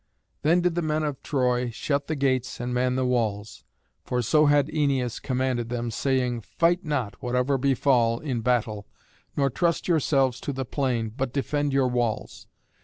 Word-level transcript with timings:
Then 0.41 0.61
did 0.61 0.73
the 0.73 0.81
men 0.81 1.03
of 1.03 1.21
Troy 1.21 1.69
shut 1.69 2.07
the 2.07 2.15
gates 2.15 2.59
and 2.59 2.73
man 2.73 2.95
the 2.95 3.05
walls. 3.05 3.63
For 4.03 4.23
so 4.23 4.47
had 4.47 4.65
Æneas 4.69 5.21
commanded 5.21 5.69
them, 5.69 5.91
saying, 5.91 6.41
"Fight 6.41 6.83
not, 6.83 7.21
whatever 7.21 7.55
befall, 7.59 8.17
in 8.19 8.41
battle, 8.41 8.87
nor 9.37 9.51
trust 9.51 9.87
yourselves 9.87 10.39
to 10.41 10.51
the 10.53 10.65
plain, 10.65 11.09
but 11.15 11.33
defend 11.33 11.71
your 11.71 11.87
walls." 11.87 12.47